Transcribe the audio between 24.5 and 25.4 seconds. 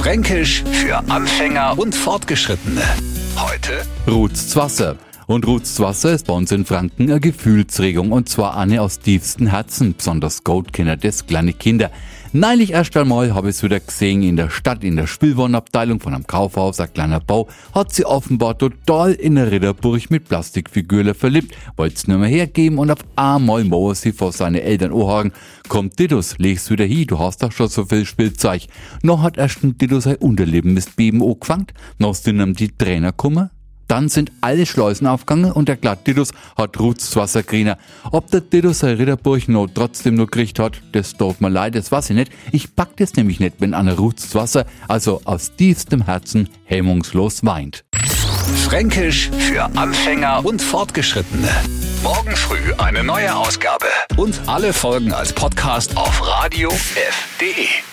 Eltern anhaken,